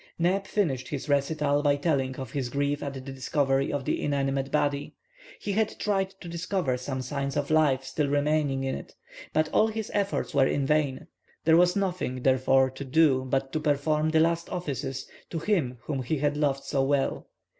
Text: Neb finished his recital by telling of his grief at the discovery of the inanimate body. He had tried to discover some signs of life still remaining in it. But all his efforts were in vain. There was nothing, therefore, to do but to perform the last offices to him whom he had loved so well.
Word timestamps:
Neb 0.17 0.47
finished 0.47 0.87
his 0.87 1.07
recital 1.07 1.61
by 1.61 1.75
telling 1.75 2.15
of 2.15 2.31
his 2.31 2.49
grief 2.49 2.81
at 2.81 2.95
the 2.95 2.99
discovery 3.01 3.71
of 3.71 3.85
the 3.85 4.01
inanimate 4.03 4.51
body. 4.51 4.95
He 5.39 5.51
had 5.51 5.77
tried 5.77 6.09
to 6.21 6.27
discover 6.27 6.75
some 6.75 7.03
signs 7.03 7.37
of 7.37 7.51
life 7.51 7.83
still 7.83 8.07
remaining 8.07 8.63
in 8.63 8.73
it. 8.73 8.95
But 9.31 9.49
all 9.53 9.67
his 9.67 9.91
efforts 9.93 10.33
were 10.33 10.47
in 10.47 10.65
vain. 10.65 11.05
There 11.45 11.55
was 11.55 11.75
nothing, 11.75 12.23
therefore, 12.23 12.71
to 12.71 12.83
do 12.83 13.25
but 13.25 13.53
to 13.53 13.59
perform 13.59 14.09
the 14.09 14.19
last 14.21 14.49
offices 14.49 15.07
to 15.29 15.37
him 15.37 15.77
whom 15.81 16.01
he 16.01 16.17
had 16.17 16.35
loved 16.35 16.63
so 16.63 16.81
well. 16.81 17.27